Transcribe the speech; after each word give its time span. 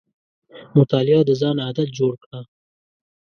مطالعه 0.75 1.21
د 1.25 1.29
ځان 1.41 1.57
عادت 1.65 1.89
جوړ 1.97 2.13
کړه. 2.23 2.39